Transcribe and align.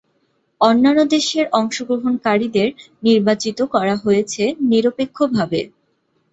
অন্যান্য 0.61 0.99
দেশের 1.13 1.45
অংশগ্রহণকারীদের 1.53 2.67
নির্বাচিত 3.03 3.59
করা 3.73 3.95
হয়েছে 4.03 4.43
নিরপেক্ষভাবে। 4.69 5.61